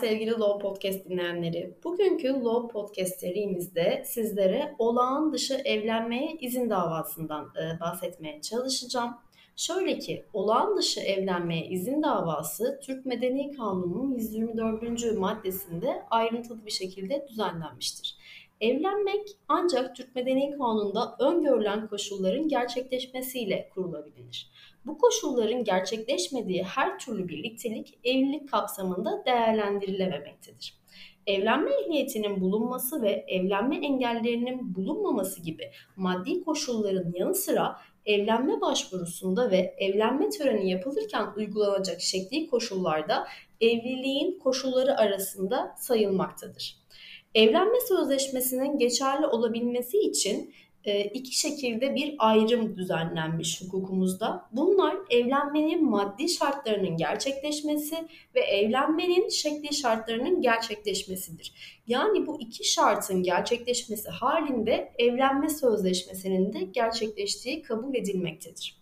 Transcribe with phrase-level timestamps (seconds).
[0.00, 1.74] sevgili Law Podcast dinleyenleri.
[1.84, 9.14] Bugünkü Law Podcast serimizde sizlere olağan dışı evlenmeye izin davasından e, bahsetmeye çalışacağım.
[9.56, 15.16] Şöyle ki olağan dışı evlenmeye izin davası Türk Medeni Kanunu'nun 124.
[15.18, 18.16] maddesinde ayrıntılı bir şekilde düzenlenmiştir.
[18.60, 24.50] Evlenmek ancak Türk Medeni Kanunu'nda öngörülen koşulların gerçekleşmesiyle kurulabilir.
[24.86, 30.74] Bu koşulların gerçekleşmediği her türlü birliktelik evlilik kapsamında değerlendirilememektedir.
[31.26, 39.74] Evlenme ehliyetinin bulunması ve evlenme engellerinin bulunmaması gibi maddi koşulların yanı sıra evlenme başvurusunda ve
[39.78, 43.26] evlenme töreni yapılırken uygulanacak şekli koşullarda
[43.60, 46.76] evliliğin koşulları arasında sayılmaktadır.
[47.34, 50.54] Evlenme sözleşmesinin geçerli olabilmesi için
[50.94, 54.48] iki şekilde bir ayrım düzenlenmiş hukukumuzda.
[54.52, 57.96] Bunlar evlenmenin maddi şartlarının gerçekleşmesi
[58.34, 61.52] ve evlenmenin şekli şartlarının gerçekleşmesidir.
[61.86, 68.76] Yani bu iki şartın gerçekleşmesi halinde evlenme sözleşmesinin de gerçekleştiği kabul edilmektedir.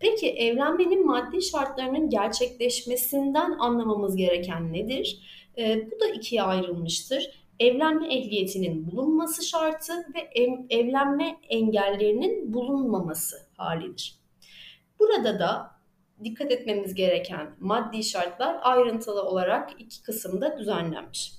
[0.00, 5.18] Peki evlenmenin maddi şartlarının gerçekleşmesinden anlamamız gereken nedir?
[5.58, 7.30] E, bu da ikiye ayrılmıştır
[7.60, 10.20] evlenme ehliyetinin bulunması şartı ve
[10.70, 14.18] evlenme engellerinin bulunmaması halidir.
[14.98, 15.70] Burada da
[16.24, 21.32] dikkat etmemiz gereken maddi şartlar ayrıntılı olarak iki kısımda düzenlenmiş.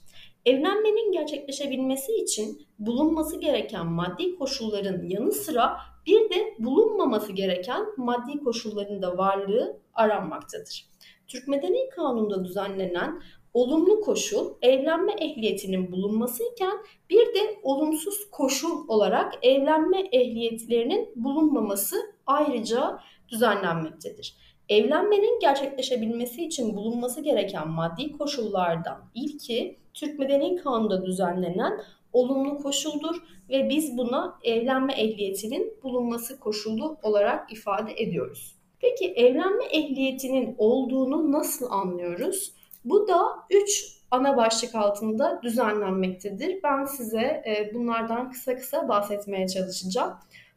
[0.46, 9.02] Evlenmenin gerçekleşebilmesi için bulunması gereken maddi koşulların yanı sıra bir de bulunmaması gereken maddi koşulların
[9.02, 10.90] da varlığı aranmaktadır.
[11.28, 13.22] Türk Medeni Kanunu'nda düzenlenen
[13.54, 16.78] olumlu koşul evlenme ehliyetinin bulunması iken
[17.10, 24.36] bir de olumsuz koşul olarak evlenme ehliyetlerinin bulunmaması ayrıca düzenlenmektedir.
[24.70, 31.82] Evlenmenin gerçekleşebilmesi için bulunması gereken maddi koşullardan ilki Türk Medeni Kanunu'nda düzenlenen
[32.14, 38.56] olumlu koşuldur ve biz buna evlenme ehliyetinin bulunması koşulu olarak ifade ediyoruz.
[38.80, 42.54] Peki evlenme ehliyetinin olduğunu nasıl anlıyoruz?
[42.86, 46.64] Bu da 3 ana başlık altında düzenlenmektedir.
[46.64, 50.14] Ben size e, bunlardan kısa kısa bahsetmeye çalışacağım.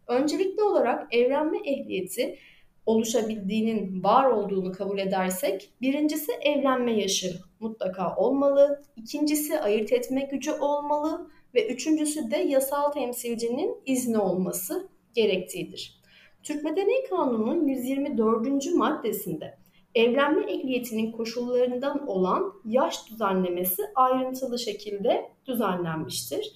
[0.06, 2.38] Öncelikli olarak evlenme ehliyeti
[2.87, 11.31] oluşabildiğinin var olduğunu kabul edersek birincisi evlenme yaşı mutlaka olmalı, ikincisi ayırt etme gücü olmalı
[11.54, 16.03] ve üçüncüsü de yasal temsilcinin izni olması gerektiğidir.
[16.43, 18.75] Türk Medeni Kanunu'nun 124.
[18.75, 19.61] maddesinde
[19.94, 26.53] evlenme ehliyetinin koşullarından olan yaş düzenlemesi ayrıntılı şekilde düzenlenmiştir.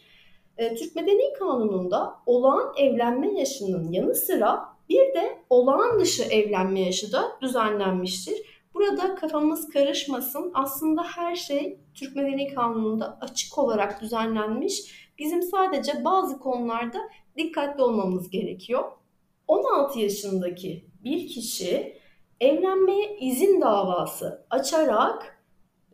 [0.56, 7.12] E, Türk Medeni Kanunu'nda olağan evlenme yaşının yanı sıra bir de olağan dışı evlenme yaşı
[7.12, 8.34] da düzenlenmiştir.
[8.74, 10.50] Burada kafamız karışmasın.
[10.54, 15.06] Aslında her şey Türk Medeni Kanunu'nda açık olarak düzenlenmiş.
[15.18, 16.98] Bizim sadece bazı konularda
[17.36, 18.84] dikkatli olmamız gerekiyor.
[19.48, 21.95] 16 yaşındaki bir kişi
[22.41, 25.42] evlenmeye izin davası açarak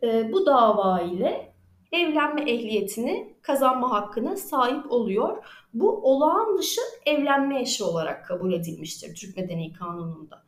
[0.03, 1.53] e, bu dava ile
[1.91, 5.43] evlenme ehliyetini kazanma hakkına sahip oluyor.
[5.73, 10.43] Bu olağan dışı evlenme yaşı olarak kabul edilmiştir Türk Medeni Kanunu'nda.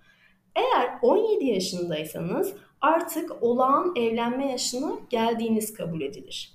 [0.56, 6.51] Eğer 17 yaşındaysanız artık olağan evlenme yaşına geldiğiniz kabul edilir.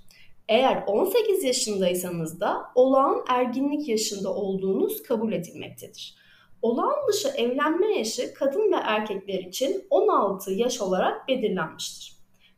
[0.48, 6.19] Eğer 18 yaşındaysanız da olağan erginlik yaşında olduğunuz kabul edilmektedir.
[6.62, 12.12] Olağan dışı evlenme yaşı kadın ve erkekler için 16 yaş olarak belirlenmiştir.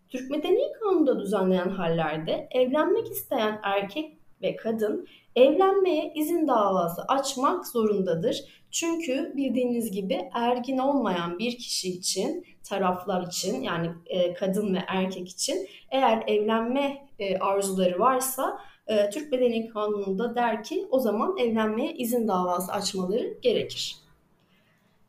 [0.08, 8.44] Türk Medeni Kanunu'da düzenlenen hallerde evlenmek isteyen erkek ve kadın evlenmeye izin davası açmak zorundadır.
[8.70, 15.28] Çünkü bildiğiniz gibi ergin olmayan bir kişi için, taraflar için yani e, kadın ve erkek
[15.28, 18.58] için eğer evlenme e, arzuları varsa
[18.92, 23.96] e, Türk Bedeni Kanunu'nda der ki o zaman evlenmeye izin davası açmaları gerekir.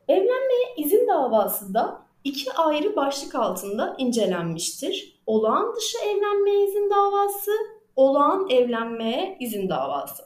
[0.08, 5.20] Evlenmeye izin davası da iki ayrı başlık altında incelenmiştir.
[5.26, 7.50] Olağan dışı evlenmeye izin davası,
[7.96, 10.22] olağan evlenmeye izin davası.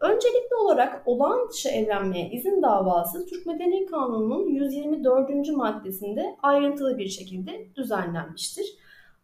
[0.00, 5.48] Öncelikli olarak olağan dışı evlenmeye izin davası Türk Medeni Kanunu'nun 124.
[5.48, 8.66] maddesinde ayrıntılı bir şekilde düzenlenmiştir.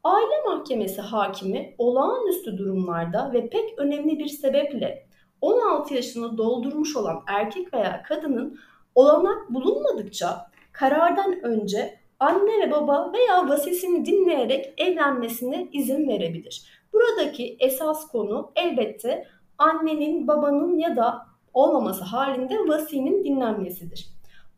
[0.04, 5.06] Aile Mahkemesi hakimi olağanüstü durumlarda ve pek önemli bir sebeple
[5.40, 8.58] 16 yaşını doldurmuş olan erkek veya kadının
[8.94, 16.84] olanak bulunmadıkça karardan önce anne ve baba veya vasisini dinleyerek evlenmesine izin verebilir.
[16.92, 19.26] Buradaki esas konu elbette
[19.58, 24.08] annenin, babanın ya da olmaması halinde vasinin dinlenmesidir.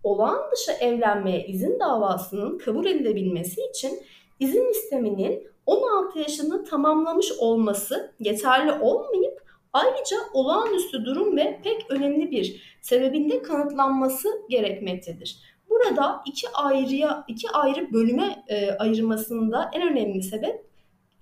[0.02, 4.00] Olağan dışı evlenmeye izin davasının kabul edilebilmesi için
[4.41, 9.43] izin isteminin 16 yaşını tamamlamış olması yeterli olmayıp
[9.73, 15.38] ayrıca olağanüstü durum ve pek önemli bir sebebinde kanıtlanması gerekmektedir.
[15.71, 20.67] Burada iki ayrıya iki ayrı bölüme e, ayırmasında en önemli sebep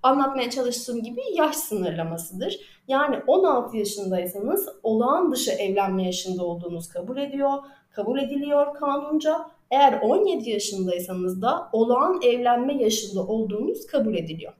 [0.03, 2.59] anlatmaya çalıştığım gibi yaş sınırlamasıdır.
[2.87, 7.53] Yani 16 yaşındaysanız olağan dışı evlenme yaşında olduğunuz kabul ediyor,
[7.91, 9.47] kabul ediliyor kanunca.
[9.71, 14.53] Eğer 17 yaşındaysanız da olağan evlenme yaşında olduğunuz kabul ediliyor.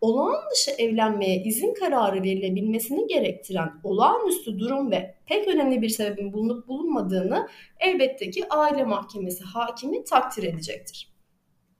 [0.00, 6.68] Olağan dışı evlenmeye izin kararı verilebilmesini gerektiren olağanüstü durum ve pek önemli bir sebebin bulunup
[6.68, 7.48] bulunmadığını
[7.80, 11.12] elbette ki aile mahkemesi hakimi takdir edecektir.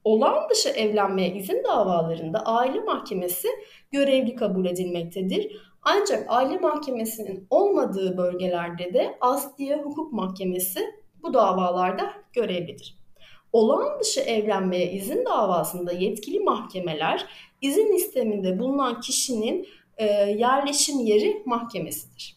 [0.05, 3.49] Olağan dışı evlenmeye izin davalarında aile mahkemesi
[3.93, 5.56] görevli kabul edilmektedir.
[5.82, 10.81] Ancak aile mahkemesinin olmadığı bölgelerde de Asliye Hukuk Mahkemesi
[11.22, 12.96] bu davalarda görevlidir.
[13.52, 17.26] Olağan dışı evlenmeye izin davasında yetkili mahkemeler
[17.60, 22.36] izin isteminde bulunan kişinin e, yerleşim yeri mahkemesidir.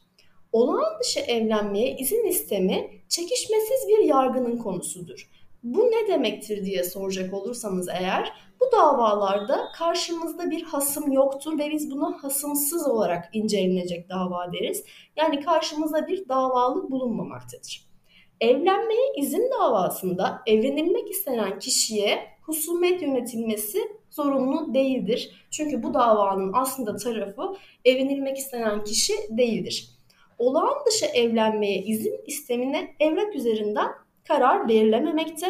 [0.52, 5.30] Olağan dışı evlenmeye izin istemi çekişmesiz bir yargının konusudur.
[5.64, 11.92] Bu ne demektir diye soracak olursanız eğer bu davalarda karşımızda bir hasım yoktur ve biz
[11.92, 14.84] buna hasımsız olarak incelenecek dava deriz.
[15.18, 17.85] Yani karşımızda bir davalı bulunmamaktadır.
[18.42, 23.80] Evlenmeye izin davasında evlenilmek istenen kişiye husumet yönetilmesi
[24.10, 25.48] zorunlu değildir.
[25.52, 27.56] Çünkü bu davanın aslında tarafı
[27.86, 29.90] evlenilmek istenen kişi değildir.
[30.38, 33.88] Olağan dışı evlenmeye izin istemine evrak üzerinden
[34.28, 35.48] karar verilememekte.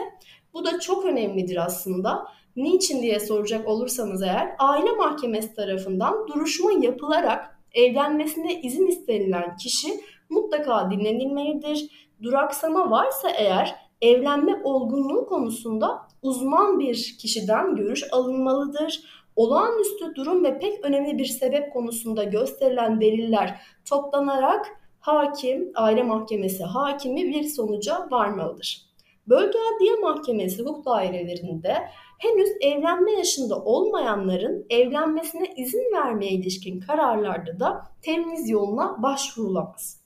[0.53, 2.25] Bu da çok önemlidir aslında.
[2.55, 9.87] Niçin diye soracak olursanız eğer aile mahkemesi tarafından duruşma yapılarak evlenmesine izin istenilen kişi
[10.29, 12.04] mutlaka dinlenilmelidir.
[12.23, 19.03] Duraksama varsa eğer evlenme olgunluğu konusunda uzman bir kişiden görüş alınmalıdır.
[19.35, 24.65] Olağanüstü durum ve pek önemli bir sebep konusunda gösterilen deliller toplanarak
[24.99, 28.85] hakim, aile mahkemesi hakimi bir sonuca varmalıdır.
[29.27, 37.83] Bölge Adliye Mahkemesi hukuk dairelerinde henüz evlenme yaşında olmayanların evlenmesine izin vermeye ilişkin kararlarda da
[38.01, 40.01] temyiz yoluna başvurulamaz.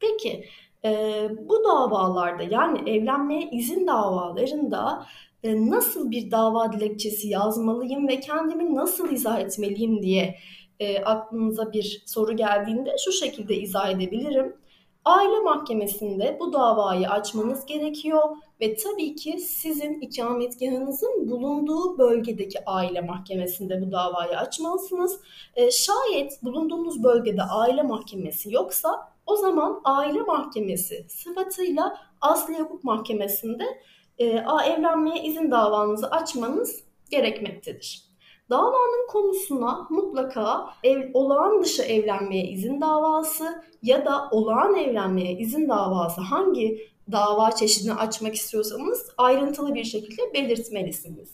[0.00, 0.44] Peki
[0.84, 5.06] e, bu davalarda yani evlenmeye izin davalarında
[5.42, 10.36] e, nasıl bir dava dilekçesi yazmalıyım ve kendimi nasıl izah etmeliyim diye
[10.80, 14.56] e, aklınıza bir soru geldiğinde şu şekilde izah edebilirim.
[15.04, 18.22] Aile mahkemesinde bu davayı açmanız gerekiyor
[18.60, 25.20] ve tabii ki sizin ikametgahınızın bulunduğu bölgedeki aile mahkemesinde bu davayı açmalısınız.
[25.56, 33.64] E, şayet bulunduğunuz bölgede aile mahkemesi yoksa o zaman aile mahkemesi sıfatıyla asli hukuk mahkemesinde
[34.18, 34.26] e,
[34.66, 38.09] evlenmeye izin davanızı açmanız gerekmektedir.
[38.50, 46.20] Davanın konusuna mutlaka ev, olağan dışı evlenmeye izin davası ya da olağan evlenmeye izin davası
[46.20, 51.28] hangi dava çeşidini açmak istiyorsanız ayrıntılı bir şekilde belirtmelisiniz.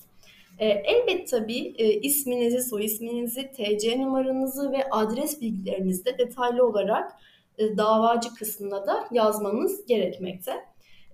[0.58, 7.12] E, elbet tabii e, isminizi, soy isminizi, TC numaranızı ve adres bilgilerinizi de detaylı olarak
[7.58, 10.52] e, davacı kısmına da yazmanız gerekmekte.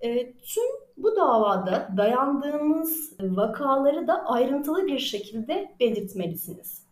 [0.03, 0.65] E, tüm
[0.97, 6.83] bu davada dayandığınız vakaları da ayrıntılı bir şekilde belirtmelisiniz.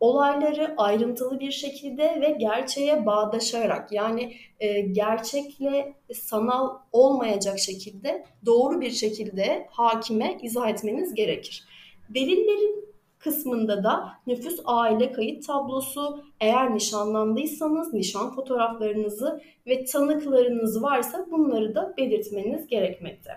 [0.00, 8.90] Olayları ayrıntılı bir şekilde ve gerçeğe bağdaşarak yani e, gerçekle sanal olmayacak şekilde doğru bir
[8.90, 11.64] şekilde hakime izah etmeniz gerekir.
[12.08, 12.89] Delillerin
[13.20, 21.94] kısmında da nüfus aile kayıt tablosu, eğer nişanlandıysanız nişan fotoğraflarınızı ve tanıklarınız varsa bunları da
[21.98, 23.30] belirtmeniz gerekmekte.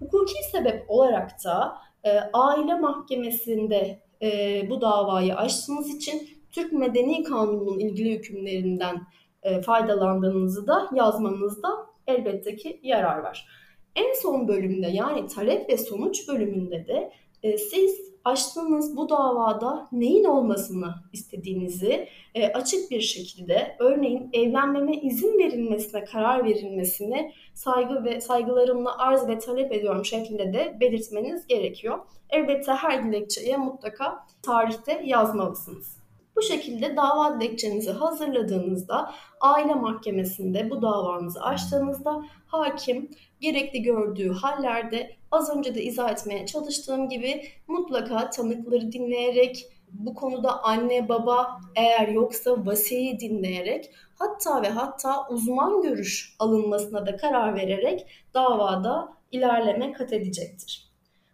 [0.00, 7.78] Hukuki sebep olarak da e, aile mahkemesinde e, bu davayı açtığınız için Türk Medeni Kanunu'nun
[7.78, 9.02] ilgili hükümlerinden
[9.42, 11.68] e, faydalandığınızı da yazmanızda
[12.06, 13.48] elbette ki yarar var.
[13.96, 17.12] En son bölümde yani talep ve sonuç bölümünde de
[17.42, 25.38] e, siz açtığınız bu davada neyin olmasını istediğinizi e, açık bir şekilde örneğin evlenmeme izin
[25.38, 31.98] verilmesine karar verilmesini saygı ve saygılarımla arz ve talep ediyorum şeklinde de belirtmeniz gerekiyor.
[32.30, 36.03] Elbette her dilekçeye mutlaka tarihte yazmalısınız.
[36.36, 43.10] Bu şekilde dava dilekçenizi hazırladığınızda aile mahkemesinde bu davanızı açtığınızda hakim
[43.40, 50.62] gerekli gördüğü hallerde az önce de izah etmeye çalıştığım gibi mutlaka tanıkları dinleyerek bu konuda
[50.62, 58.06] anne baba eğer yoksa vasiyi dinleyerek hatta ve hatta uzman görüş alınmasına da karar vererek
[58.34, 60.92] davada ilerleme kat edecektir.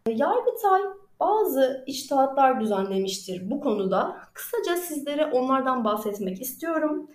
[0.09, 0.83] Yargıtay
[1.21, 4.17] bazı içtihatlar düzenlemiştir bu konuda.
[4.35, 7.11] Kısaca sizlere onlardan bahsetmek istiyorum.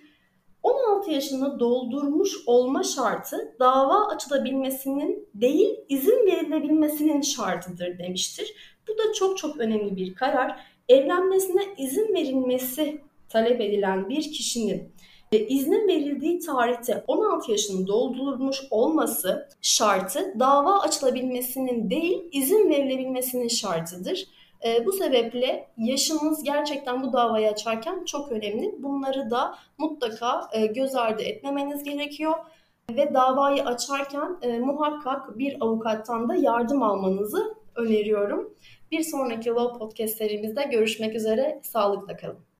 [0.64, 8.54] 16 yaşını doldurmuş olma şartı dava açılabilmesinin değil izin verilebilmesinin şartıdır demiştir.
[8.88, 10.60] Bu da çok çok önemli bir karar.
[10.90, 14.94] Evlenmesine izin verilmesi talep edilen bir kişinin
[15.34, 24.28] ve iznin verildiği tarihte 16 yaşını doldurmuş olması şartı dava açılabilmesinin değil izin verilebilmesinin şartıdır.
[24.66, 28.76] E, bu sebeple yaşınız gerçekten bu davayı açarken çok önemli.
[28.80, 32.34] Bunları da mutlaka e, göz ardı etmemeniz gerekiyor.
[32.92, 38.54] Ve davayı açarken e, muhakkak bir avukattan da yardım almanızı öneriyorum.
[38.92, 41.60] Bir sonraki Law Podcast serimizde görüşmek üzere.
[41.64, 42.55] Sağlıkla kalın.